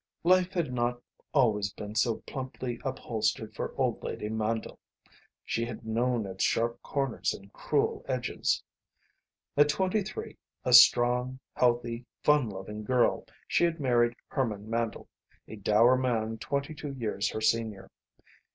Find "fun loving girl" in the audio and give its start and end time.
12.23-13.27